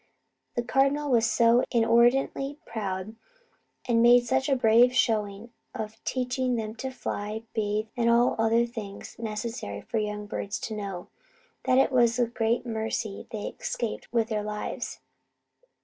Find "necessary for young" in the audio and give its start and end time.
9.19-10.25